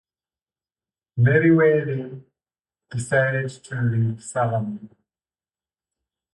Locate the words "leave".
3.83-4.23